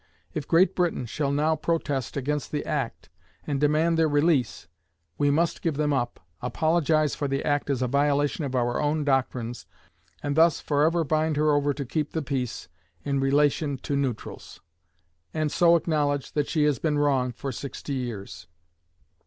If 0.33 0.47
Great 0.47 0.73
Britain 0.75 1.05
shall 1.05 1.31
now 1.31 1.55
protest 1.55 2.17
against 2.17 2.51
the 2.51 2.65
act, 2.65 3.09
and 3.45 3.61
demand 3.61 3.99
their 3.99 4.07
release, 4.09 4.67
we 5.19 5.29
must 5.29 5.61
give 5.61 5.75
them 5.77 5.93
up, 5.93 6.19
apologize 6.41 7.13
for 7.13 7.27
the 7.27 7.45
act 7.45 7.69
as 7.69 7.83
a 7.83 7.87
violation 7.87 8.43
of 8.43 8.55
our 8.55 8.81
own 8.81 9.03
doctrines, 9.03 9.67
and 10.23 10.35
thus 10.35 10.59
forever 10.59 11.03
bind 11.03 11.37
her 11.37 11.51
over 11.51 11.71
to 11.75 11.85
keep 11.85 12.13
the 12.13 12.23
peace 12.23 12.67
in 13.03 13.19
relation 13.19 13.77
to 13.83 13.95
neutrals, 13.95 14.59
and 15.35 15.51
so 15.51 15.75
acknowledge 15.75 16.31
that 16.31 16.47
she 16.49 16.63
has 16.63 16.79
been 16.79 16.97
wrong 16.97 17.31
for 17.31 17.51
sixty 17.51 17.93
years.' 17.93 18.47